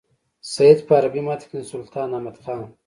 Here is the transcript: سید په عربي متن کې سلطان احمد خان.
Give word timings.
سید 0.53 0.79
په 0.87 0.93
عربي 0.99 1.21
متن 1.27 1.47
کې 1.49 1.69
سلطان 1.71 2.09
احمد 2.17 2.37
خان. 2.43 2.61